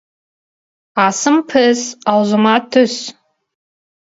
Асым 1.03 1.37
піс, 1.51 1.83
аузыма 2.15 2.55
түс. 2.71 2.97